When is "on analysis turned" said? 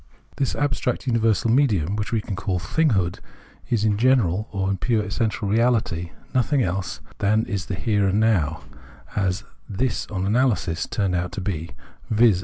10.07-11.13